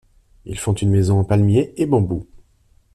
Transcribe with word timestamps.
Ils 0.45 0.57
font 0.57 0.73
une 0.73 0.89
maison 0.89 1.19
en 1.19 1.23
palmier 1.23 1.75
et 1.77 1.85
bambou. 1.85 2.25